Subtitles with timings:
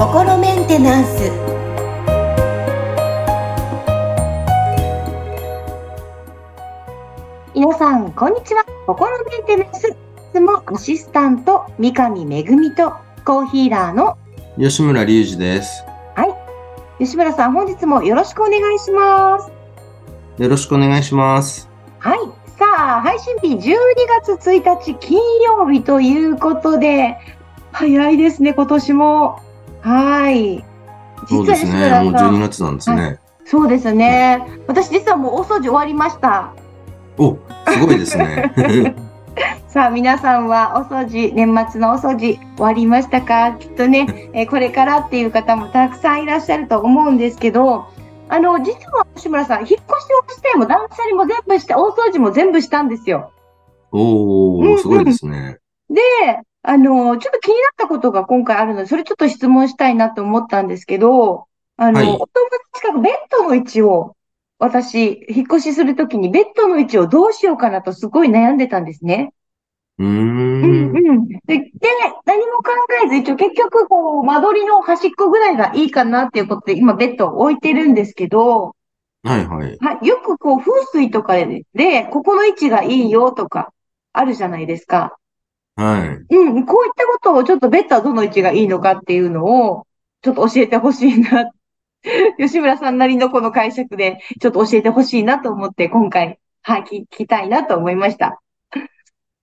[0.00, 1.30] 心メンテナンス。
[7.54, 8.64] 皆さんこんにちは。
[8.86, 9.94] 心メンテナンスい
[10.32, 12.92] つもアシスタント三上恵と
[13.24, 14.18] コーヒーラーの
[14.58, 15.84] 吉村隆二です。
[16.98, 19.50] 吉村さん本日もよろしくお願いします。
[20.42, 21.68] よろしくお願いします。
[21.98, 22.66] はいさ
[22.98, 23.74] あ配信日12
[24.22, 27.16] 月1日金曜日ということで
[27.72, 29.40] 早いですね今年も
[29.80, 30.62] はい
[31.28, 31.90] そうですね。
[32.02, 33.18] もう12月なんですね。
[33.44, 34.42] そうですね。
[34.66, 36.54] 私実はもうお掃除終わりました。
[37.18, 37.36] お、
[37.68, 38.52] すごいですね。
[39.68, 43.52] さあ皆さんはお掃除、年末のお掃除終わりましたか？
[43.52, 47.86] きっとね、えーこれからっていう方もたくさんいらっしゃると思うんですけど、
[48.32, 53.32] あの、実は吉村さん、引っ越しをしても断捨離も全部して、大掃除も全部したんですよ。
[53.90, 55.58] おー、すごいですね。
[55.90, 56.00] で、
[56.62, 62.30] あの、ちょっと気になったことが今回あるので、それちょっと質問したいなと思ったんですけど、あの、はいお友達
[62.74, 64.14] 近くベッドの位置を、
[64.60, 69.32] 私、引っ越しするときにベッドの位置をどうしようかなとすごい悩んでたんですね。
[70.00, 70.96] うーうんん。
[70.96, 71.28] うん。
[71.28, 71.70] で、で、
[72.24, 72.70] 何も考
[73.04, 78.74] えず、一応結局、こう、間取りの端っこぐらいがいいかなっていうことで、今ベッドを置いてるんですけど、
[79.22, 79.76] はいはい。
[79.78, 83.74] はい、よくこう、風水とかで、で、ここの位置がいいよとか、
[84.14, 85.18] あるじゃないですか。
[85.76, 86.34] はい。
[86.34, 89.86] うん、こういったことをちょっとベッドはどの位置がいいのかっていうのを、
[90.22, 91.50] ちょっと教えてほしいな。
[92.38, 98.40] 吉村さんなりのこの解釈で、ちょっと教えてほしいなと思って、今回、はい、聞きたいなと思いました。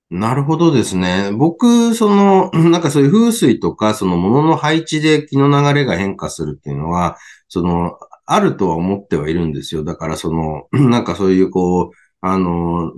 [0.09, 1.31] なるほどですね。
[1.33, 7.17] 僕、その、 なんかそういう風水とか、その物の配置で気の流れが変化するっていうのは、
[7.49, 9.83] その、あるとは思ってはいるんですよ。
[9.83, 12.91] だからその、 なんかそういうこう、あの、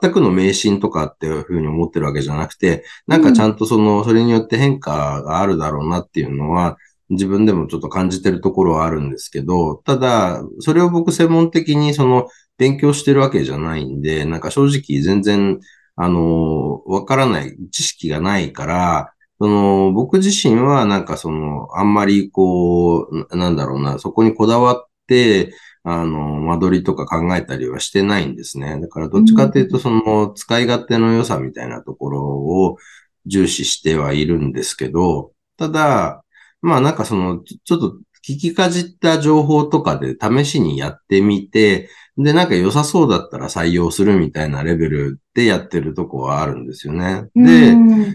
[0.00, 6.76] 全くの迷信とかっていうふうに思ってるわけじゃなくて、なんかちゃんとその、それによって変化があるだろうなっていうのは、
[7.10, 12.28] 自分でもちょっと感じてるところはあるんですけど、ただ、それを僕専門的にその、
[12.58, 15.58] 勉強してるわけじゃないんで、なんか正直全然、
[16.02, 25.52] あの、わからない、知識がないから、その、僕自身はなんかその、あんまりこう、ななんだろうな、そこにこだわって、
[25.82, 28.80] あの、間取りとか考えたりはしてないんですね。
[28.80, 32.76] だからどっちかっていうと、その、使い勝手の良さみたいなところを
[33.26, 36.24] 重視してはいるんですけど、ただ、
[36.62, 47.24] まあなんかその、ちょっと聞きかじった情報とかで試しにやってみて、で、なんか良さそうだったら採用するみたいなレベルでやってるとこはあるんですよね。
[47.34, 48.14] で、うん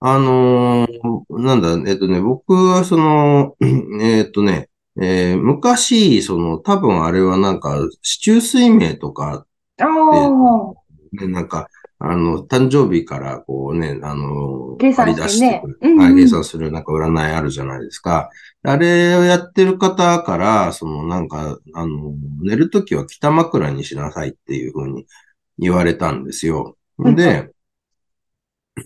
[0.00, 3.56] あのーなんだ、えっとね、僕はその、
[4.00, 4.68] えっとね、
[5.00, 9.44] えー昔、その、多分あれはなんか、市中水明とか、
[11.12, 11.68] ね、なんか、
[12.00, 15.26] あの、誕生日からこうね、あの、計算してね。
[15.26, 15.98] 出してくる、うんうん。
[15.98, 18.30] はい計算するなんか占いあるじゃないですか。
[18.62, 25.06] あれをやってる方から、そのなんか、あの、寝るときは北枕にしなさいっていうふうに
[25.58, 26.76] 言われたんですよ。
[26.98, 27.50] で、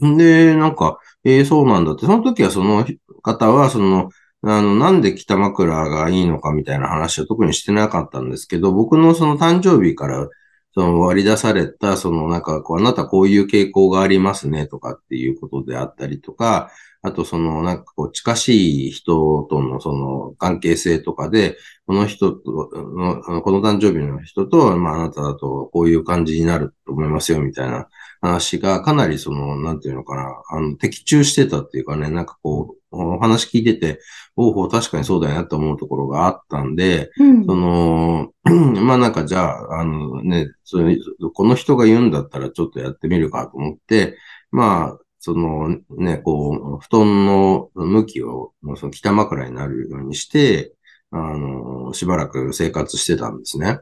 [0.01, 2.87] で、なんか、えーそうなんだって、その時はその
[3.23, 4.11] 方は、その、
[4.43, 10.29] あの、なんで北枕がいいのかみたいな話は特にしてなかったんですけど、僕のその誕生日から
[10.75, 16.71] その割り出された、そのなんかこう、あなたこういう傾向がありますねとかっていうことであったりとか、
[17.03, 21.57] あとそのなんかこう、近しい人とのその関係性とかで、
[21.87, 27.89] この人との、この誕生日の人と、まああなただとこういう感じになると思いますよみたいな
[28.23, 34.01] 話がかなりその、なんていうのかな、あの、的中してたっていうかね、なんかこう、お話聞いてて、
[34.37, 38.33] おうほう確かにそうだよなと思うところがあったんで、うんその、
[38.83, 40.97] まあなんかじゃあ、あのね、それ
[41.35, 44.17] この人が言うんだったらちょっとやってみるかと思って、
[44.53, 50.75] まあ、そのね、こう、布団の向きを、その北枕になるようにして、
[51.11, 53.81] あの、しばらく生活してたんですね。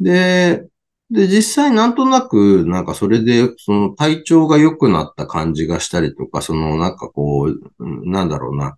[0.00, 0.66] で、
[1.10, 8.76] で、実際なんとなく、なんかそれで、その体調が良くなった感じがしたりとか、そのなんかこう、うんなんだろうな、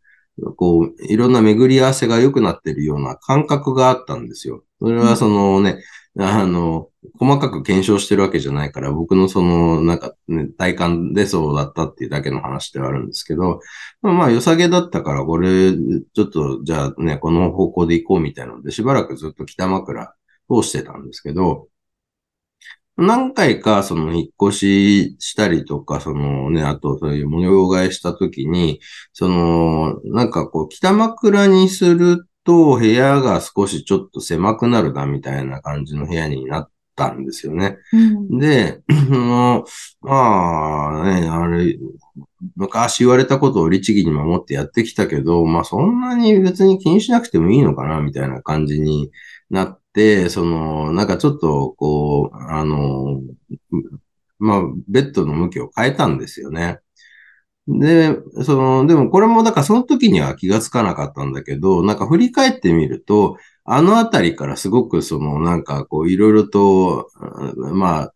[0.56, 4.64] こう、いろんな巡り合わせが良くなってるような感覚があったんですよ。
[4.80, 5.82] それはそのね、
[6.18, 6.88] あの、
[7.18, 13.60] 細かく検証してるわけじゃないから、僕のその、なんか、ね、体感でそうだったっていうだけの話ではあるんですけど、
[14.02, 20.14] まあまあ、良さげだったから、これ、ちょっと、じゃあね、この方向で行こうみたいなので、しばらくずっと北枕
[20.50, 21.68] 通してたんですけど、
[22.96, 28.80] 何回かその引っ越ししたりとか、そのね、あとそういう模様替えしたときに、
[29.12, 37.78] その、なんかこう、北枕にすると部屋が少しちょっと狭くなるなみたいな感じの部屋になったんですよね。
[37.92, 37.96] う
[38.36, 38.38] ん。
[38.38, 39.64] で、その、
[40.02, 41.78] まあね、あれ、
[42.56, 49.10] 昔言われたことを律儀に守ってやってきたけど、まあそんなに別に気にしなくてもいいのかな、みたいな感じに
[49.52, 53.20] なって、その、なんかちょっと、こう、あの、
[54.38, 56.80] まあ、ベッドの向きを変えたんですよね。
[57.68, 67.10] で、その、でもこれも、だからその時には気がつかなかったんだけど、なんか振り返ってみると、あのあたりからすごくその、なんかこう、いろいろと、
[67.54, 68.14] うんまあ、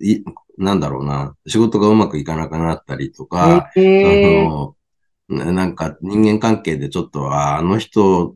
[0.00, 0.24] い、
[0.56, 4.74] なんだろうな、仕事がうまくいかなくなったりとか、ええあの、
[5.28, 8.34] ななんか人間関係でちょっと、ああの人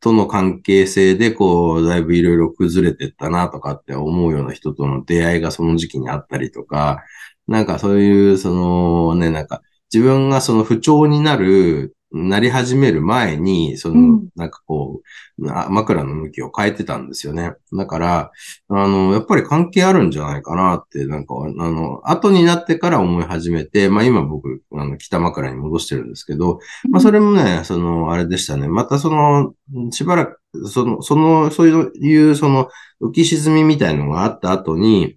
[0.00, 7.02] との関係性でこう、だいぶいろいろ崩れてったなとかって思うような人との出会いがその時期にあったりとか、
[7.46, 9.62] なんかそういう、そのね、なんか
[9.92, 15.02] 自分がその不調になる、なり始める前に、そのうん、なんかこ
[15.38, 17.54] う、あ枕の向きを変えてたんですよね。
[17.76, 18.32] だから、
[18.68, 28.68] あの、やっぱり関係あるんじゃないかなって、なんか、あの、後になってから思い始めて、まあ今僕、あの、北枕に戻してるんですけど、まあそれもね、その、あれでしたね。
[28.68, 29.52] またその、
[29.90, 30.38] しばらく、
[30.68, 32.68] その、その、そういう、その、
[33.02, 35.16] 浮き沈みみたいのがあった後に、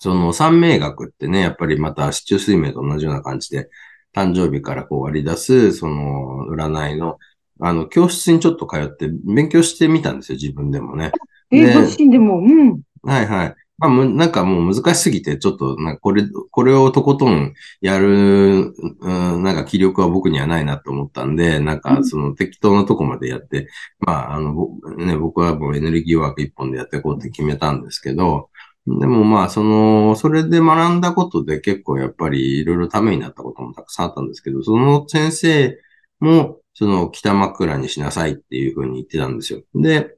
[0.00, 3.68] その、三名学ってね、やっぱりまた、市中水明と同じような感じで、
[4.18, 7.18] 誕生日からこう割り出す、その、占いの、
[7.60, 11.12] あの、教室にちょっと通って勉強してみたんですよ、自分でもね。
[11.50, 12.80] え自身でも、うん。
[13.02, 13.54] はいはい。
[13.78, 23.68] まあ、むなんかもう難しすぎて、ちょっと、これ、これをとことんやる、うん、なんか気力は僕にはないなと思ったんで、なんかその適当なとこまでやって、
[24.00, 28.50] まあ、あの、ぼね、僕はもうエネルギーワーク一本でやっていこうって決めたんですけど、
[29.00, 35.78] でもまあ、その、それで学んだことで結構やっぱりいろいろためになったこともたくさんあったんですけど、その先生
[36.20, 39.62] も、その北枕にしなさいっていうふうに言ってたんですよ。
[39.74, 40.16] で、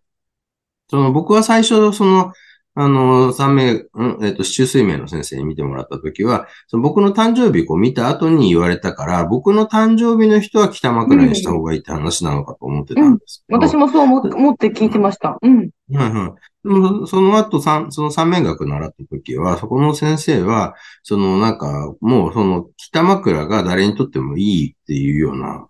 [0.88, 2.32] その僕は最初、その、
[2.74, 13.60] あの、三名、うんえっ、と、市中水明の先生に見てもらったときは、その僕の誕生日を見た後に言われたから、僕の誕生日の人は北枕にした方がいいって話なのかと思ってたんですけど。
[13.60, 15.36] 私もそう思思って聞いてました。
[15.42, 15.70] うん。
[15.92, 16.49] はいはい。
[16.62, 25.66] その後、三その三面学習った時は、そこの先生は、そのなんか、もうその北枕が誰にとってもいいっていうような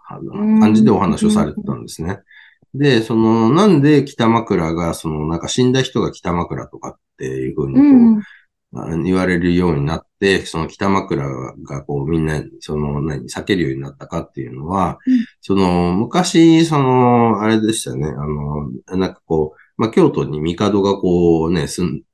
[0.60, 2.20] 感じでお話をされてたんですね。
[2.75, 8.22] で、その、なんで北枕が、そのなんか死んだ人が北枕とかっていうふうにこう、うん。
[8.72, 11.28] あ言われるようになって、その北枕
[11.64, 22.04] がこうみんな、その何、避けるようになったかっていうのは、うんその昔、その、あれでしたね、あの、なんかこう、まあ、京都に帝がこうね、住んで、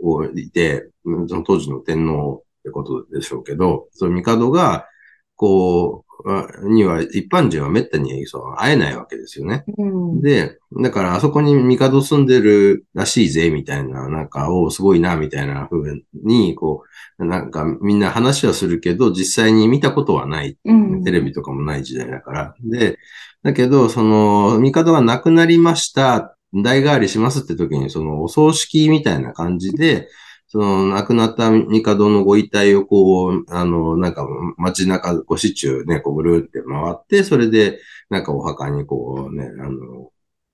[0.00, 4.86] こういて、その当時の天皇ってことでしょうけど、その帝が、
[5.34, 9.64] こう、あには、一般人は滅多にそう会えないわけですよね。
[9.78, 10.22] うん。
[10.22, 16.84] で、だからあそこに帝住んでるらしいぜ、みたいな、なんか、おすごいな、みたいな風に、こ
[17.18, 20.56] う、なんかみんな話はするけど、実際に見たことはない。
[20.64, 21.02] うん。
[21.02, 22.54] テレビとかもない時代だから。
[22.62, 22.96] で、
[23.42, 30.08] だけど、その、帝が亡くなりました、代替わりしますって時に、その、お葬式みたいな感じで、
[30.46, 40.10] その、亡くなった帝のご遺体をこう、あの、なんか街中、ご市中ね、こうぐるって回って、それで、なんかお墓にこうね、あの、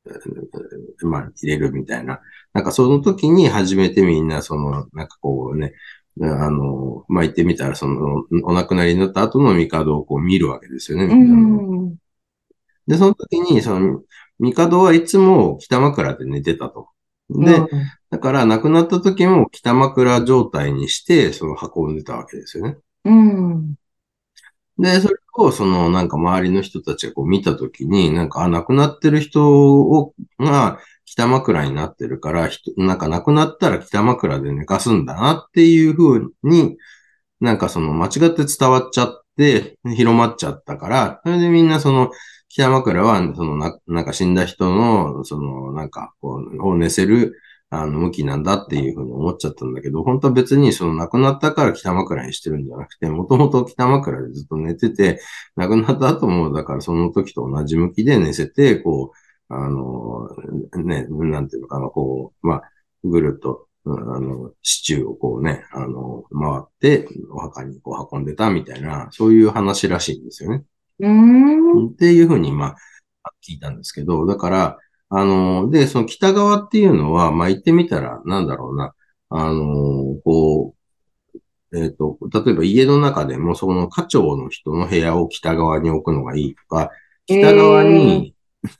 [0.06, 2.20] えーまあ、入れるみたいな。
[2.52, 5.74] なんかその時に初めてみんな、その、なんかこうね、
[6.20, 11.08] あの、まあ、言ってみたら、その、お亡くなりになった後の帝をこう見るわけですよね。
[12.86, 14.02] で、その時に、その、
[14.52, 16.88] 帝はいつも北枕で寝てたと。
[17.30, 17.68] で、うん
[18.14, 22.76] だから亡くなった時も北枕状態にして、その運んでたわけですよね。
[23.04, 23.74] うん。
[24.78, 36.76] で、それを、その、なんか周りの人たちがこう見たときに、なんか、あ、亡くなってる人を、が北枕になってるから、なんか亡くなったら北枕で寝かすんだなっていうふうに、
[37.40, 42.10] なんかその間違って伝わっちゃって、広まっちゃったから、それでみんなその、
[42.54, 47.36] 北枕は、そのな、なんか死んだ人の、その、なんか、こう、を寝せる、
[47.68, 55.20] あの、向きなんだっていうふうに思っちゃったんだけど、本当は別にその亡くなったから北枕にしてるんじゃなくて、もともと北枕でずっと寝てて、
[55.56, 59.10] 亡くなった後も、だからその時と同じ向きで寝せて、こ
[59.50, 60.28] う、あの、
[60.84, 62.62] ね、なんていうのかな、こう、まあ、
[63.02, 70.64] ぐるっと、あの、シチューをこうね、あの、回って、お墓にこう運んでたみたいな、そういう話らしいんですよね。
[71.00, 71.88] うん。
[71.88, 72.76] っていうふうに、まあ、
[73.46, 78.94] 聞いたんですけど、だから、あの、で、その北側っていうのは、まあ、言ってみたら、なんだろうな、
[79.30, 86.90] あの、こう、えっ、と、例えば家の中でも、その家長の人の部屋を北側に置くのがいいとか、
[87.26, 88.34] 北側に、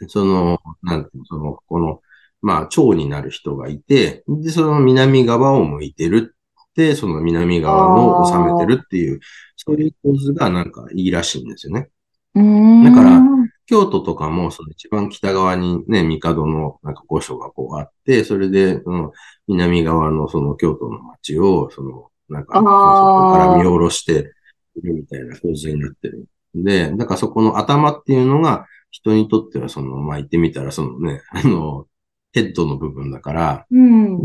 [0.08, 2.00] その、なんていうの、その、この、
[2.40, 6.34] まあ、蝶になる人がいて、で、その南側を向いてる
[6.70, 9.20] って、その南側の収めてるっていう、
[9.56, 11.88] そういう構図がなんかいいらしいんですよね。
[12.34, 13.22] だから、
[13.66, 19.12] 京都とかも、その一番北側にね、帝のなんか御所がこうあって、それで、その
[19.46, 24.32] 南側のその京都の街を、その、なんか、そこから見下ろして
[24.76, 26.26] いるみたいな構図になってる。
[26.54, 31.86] で、だからそこの頭っていうのが、人にとってはその、まあ、言ってみたら、そのね、 あの、
[32.32, 33.80] ヘッドの部分だから、う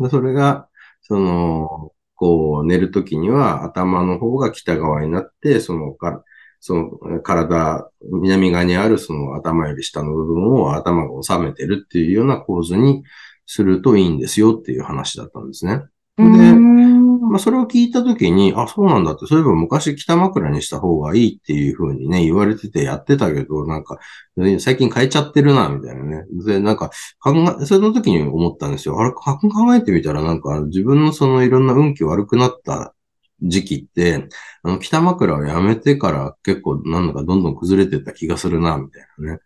[0.06, 0.68] ん、それが、
[1.02, 6.24] その、こう、寝るときには頭の方が北側になって、そのか、
[6.60, 13.04] その体、南側にあるその頭より下の部分を頭が収めてるっていうような構図に
[13.46, 15.84] するといいんですよっていう話だったんですね。
[16.18, 16.24] で、
[17.30, 24.00] まあ、それを聞いたときに、あ、そうなんだって、そういえば昔北枕にした方がいいっていうふうにね、言われててやってたけど、なんか、
[24.60, 26.26] 最近変えちゃってるな、みたいなね。
[26.46, 26.90] で、なんか、
[27.20, 29.00] 考え、その時に思ったんですよ。
[29.00, 29.38] あれ、考
[29.76, 32.96] えてみたらなんか、自分のそのいろんな運気悪くなった
[33.42, 34.28] 時期って、
[34.64, 39.40] あの、北枕をやめてから結構なんだかどんどん崩れてた気がするな、みたいなね。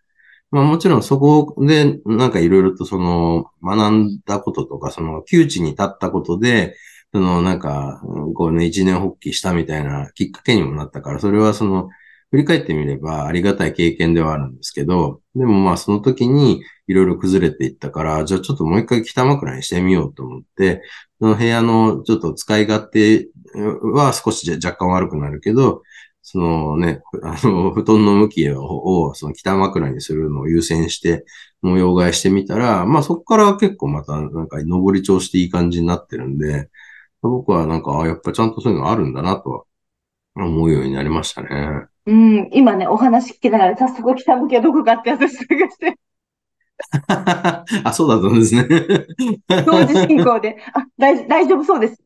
[0.52, 6.76] まあもちろんそこでなんかいろいろとその学んだこととか、その窮地に立ったことで、
[7.14, 8.02] そのなんか、
[8.36, 11.90] こうね、一年発起したみたいなきっかけにもなったから、それはその、
[12.32, 20.82] 振り返ってみればありがたい経験ではあるんですけど、でもまあその時にいろいろ崩れていったから、じゃあちょっともう一回北枕にしてみようと思って、
[21.20, 23.30] その部屋のちょっと使い勝手
[23.94, 25.84] は少し若干悪くなるけど、
[26.22, 31.26] そのね、あの、布団の向きを、その北枕にするのを優先して、
[31.62, 36.70] 模様替えしてみたら、まあそこから結構またなんか上り調子でいい感じになってるんで、
[37.22, 39.64] 僕はなんか、やっぱちゃんとそういうのあるんだなとは
[40.36, 41.88] 思うようになりましたね。
[42.06, 45.98] うん、今ね、お話聞きながら早速北向けどこかって私探して。
[47.84, 48.68] あ、そうだったんですね。
[49.66, 50.58] 同時進行で。
[50.74, 52.04] あ、大大丈夫そうです。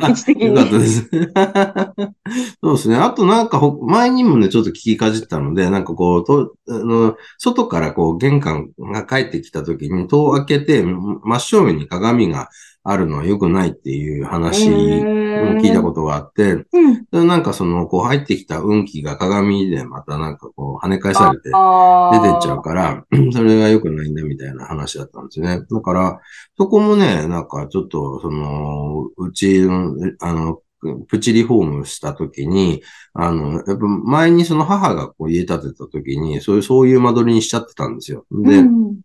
[0.00, 0.46] 位置的に。
[0.46, 1.08] よかったです。
[2.62, 2.96] そうですね。
[2.96, 12.48] あとなんか、前にもね、ちょっと聞きかじったので、なんかこう、とあの外からこう、玄関が帰ってきた時に戸を開けて、真正面に鏡が
[12.90, 16.64] あるのは良くないっていう話を聞いたことがあって、
[17.12, 25.60] うん、なんかその、こう入ってきた運気が鏡でまたなんかこう跳ね返されて出てっちゃうから、それが良くないんだみたいな話だったんですね。
[25.70, 26.20] だから、
[26.56, 30.62] そこもね、なんかちょっとその、うちの、あの、
[31.08, 38.24] プチリフォームした時に、あの、やっぱ前にその母がこう家建てた時に、そういう、そういう間取りにしちゃってたんですよ。
[38.30, 39.00] で、うん、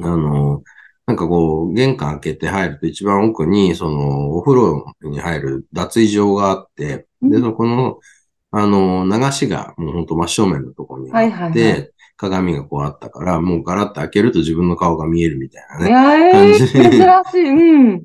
[0.00, 0.62] あの、
[1.12, 7.98] なんかこう、玄関開けて入ると一番奥に、その、お風呂に入る脱衣場があって、で、そこの、
[8.50, 16.32] あの、流しがもうほんと真正面のところにあって、鏡がこうあったから、もうガラッと開けると自分の顔が見えるみたいなね。
[16.32, 16.82] 感じ珍
[17.30, 17.50] しい。
[17.50, 18.02] うん。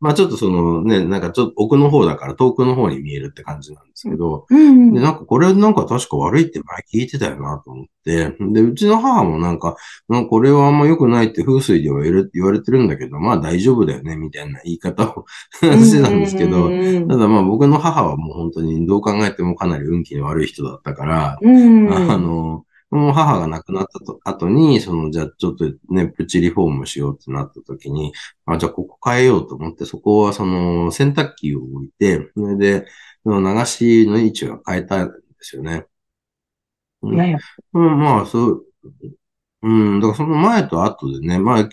[0.00, 4.68] まあちょっとそのね、なんかちょっと奥の方だから遠くの方に見えるって感じなんですけど、うん。
[4.68, 6.60] うん、で、なんかこれなんか確か悪いって
[6.92, 9.76] 前聞いてたよなと思って、で、うちの母もなんか、
[10.08, 15.26] まあ、これはあんま良くないって風水では言われてるんだけど、まあ大丈夫だよね、みたいな言い方を
[15.60, 16.70] してたんですけど、
[17.08, 28.12] ただまあ僕の母はもう本当にどう考えてもかなり運気の悪い人だったから、うんうん、あの、もう母が亡くなったと後に、その、じゃあちょっとね、プチリフォームしようってなった時に、
[28.46, 32.86] あ、じゃあここ変えようと思って、そこはその洗濯機を置いて、それで、
[33.24, 35.86] その流しの位置が変えたんですよね。
[37.02, 38.66] うん、まあ、そう、
[39.62, 41.68] うん、だからその前と後でね、まあ、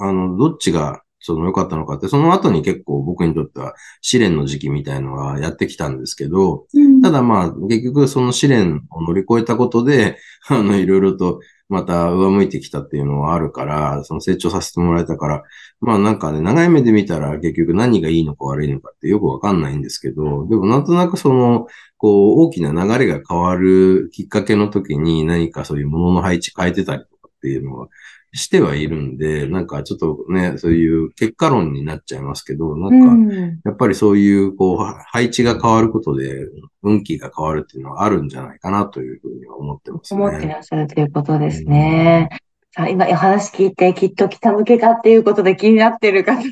[0.00, 11.40] あの、どっちがその良かったのかって、その後に結構僕にとっては試練の時期みたいのがやってきたんですけど、うん、ただまあ結局その試練を乗り越えたことで、 あのいろいろと
[11.70, 15.42] また上向いてきたっていうのはあるから、その成長させてもらえたから、
[15.80, 21.66] まあなんかね、長い目で見たら結局何がいいのか悪いのかってよくわかんないんですけど、でもなんとなくその、
[21.96, 27.88] こう大きな流れが変わるきっかけの時に何かそういうものの配置変えてたりとかっていうのは
[28.34, 36.48] してはいるんで、なんかちょっとね、そういう結果論になっちゃいますけど、なんか、やっぱりそういう、こう、配置が変わることで、
[36.82, 40.20] 運気が変わるっていうのはあるんじゃないかなというふうには思ってますね。
[40.20, 42.28] 思ってらっしゃるということですね。
[42.30, 42.38] うん、
[42.72, 46.42] さあ、今お話聞いて、きっと北向けかっていうことで気になってる方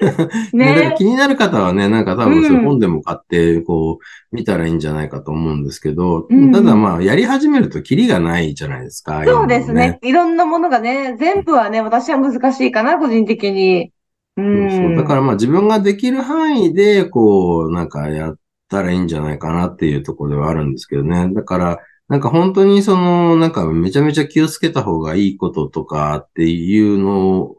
[0.52, 9.22] ね気になる方はね、なんか多分そ本でも買って、こう、見たらいいんじゃないかと思うんですけど、うん、ただまあ、やり始めるとキリがないじゃないですか。
[9.26, 9.98] そうですね。
[10.02, 13.92] いろんなものがね、全部はね、私は難しいかな、個人的に。
[14.36, 18.36] うん、そうそうだからまあ自分ができる範囲で、こう、なんかやっ
[18.68, 21.30] たらいいんじゃないかなっていうところではあるんですけどね。
[21.34, 21.78] だから、
[22.08, 27.54] なんか本当にその、なんかめちゃめちゃ気をつけた方がいいこととかっていうの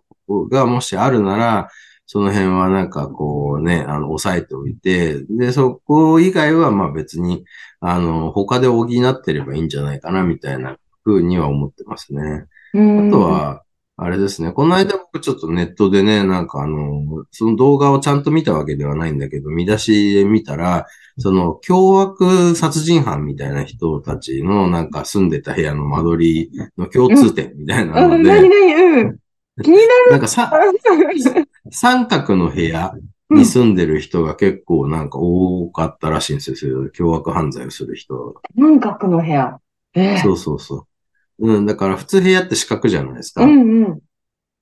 [0.49, 1.69] がもしあるなら、
[2.11, 7.45] その辺はなんかこうね、あの、押さえておいて、で、そこ以外はまあ別に、
[7.79, 10.75] あの、他で補ってればいいんじゃないかなみたいな
[11.05, 12.47] 風には思ってますね。
[12.73, 12.77] あ
[13.09, 13.63] とは、
[13.95, 14.51] あれですね。
[14.51, 20.87] この間僕ちょっとネットでね、なんかあの、その動画をちゃんと見たわけではないんだけど、見出しで見たら、
[21.17, 28.73] その凶悪殺人犯みたいな人たちのなんか住んでた部屋の間取りの共通点みたいなので、うん、何何？
[28.73, 29.17] うん。
[29.63, 29.87] 気になる。
[30.11, 30.51] なんかさ、
[31.71, 32.93] 三角の部屋
[33.29, 36.89] に住んでる人が結構なんか多かったらしいんですよ。
[36.89, 38.35] 凶悪犯罪をする人。
[38.57, 39.59] 三角の部屋。
[39.93, 40.87] えー、そうそうそ
[41.39, 41.53] う。
[41.53, 43.43] うん、だから普通部屋って四角じゃないですか。
[43.43, 43.99] うんうん。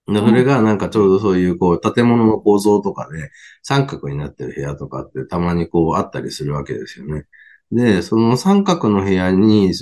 [0.08, 3.30] それがなんかちょうどそういうこう建物の構造とかで
[3.62, 7.26] 三角になってる部屋とかってたまにこうあったりするわけですよね。
[7.72, 9.74] で、その三角の部屋に、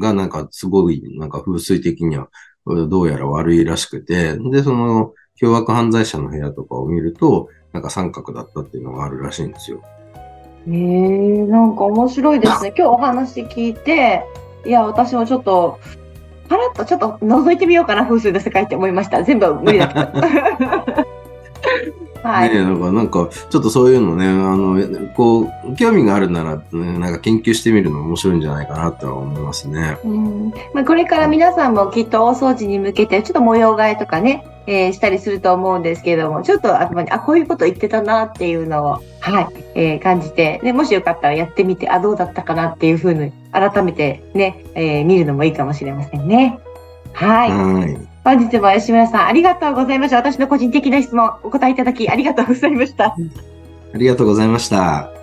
[0.00, 2.28] がなんかすごいなんか風水的には
[2.64, 9.82] どうやら悪いらしくて、で、その凶悪犯罪者の部屋とかを見ると、なんか三角だったっていうのがあるらしいんですよ。
[10.68, 12.72] へえー、なんか面白いですね。
[12.76, 14.24] 今日お話聞いて、
[14.64, 15.78] いや、私もちょっと
[16.48, 19.22] パラッとちょっと覗いてみようかな、風水の世界って思いました。
[19.22, 21.06] 全部無理だけど。
[22.22, 22.50] はい。
[22.50, 29.96] ねなんか、なんか、ちょっとそういうのね、あの、こう、興味があるなら、ね、なんか研究してみるの面白いんじゃないかなとは思いますね。
[30.04, 30.50] うん。
[30.74, 46.58] まあ、これから皆さんもきっと大掃除に向けて、ちょっと模様替えとかね、えー、したりすると思うんですけれども、ちょっと頭に、あ、こういうこと言ってたなっていうのを、はい、えー、感じて、で、もしよかったらやってみて、あ、どうだったかなっていうふうに、改めてね、えー、見るのもいいかもしれませんね。
[47.12, 47.50] はい。
[47.50, 50.16] はい本日も吉村さん、ありがとうございました。
[50.16, 53.16] 私の個人的な質問、お答えいただき、ありがとうございました。
[53.94, 55.19] ありがとうございました。